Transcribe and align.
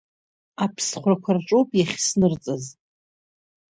Аԥсхәрақәа 0.63 1.31
рҿы 1.37 1.55
ауп 1.57 1.69
иахьснырҵаз. 1.75 2.63